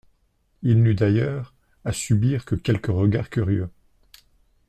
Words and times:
Il 0.63 0.81
n'eut 0.81 0.95
d'ailleurs, 0.95 1.53
à 1.85 1.91
subir 1.91 2.43
que 2.45 2.55
quelques 2.55 2.87
regards 2.87 3.29
curieux. 3.29 3.69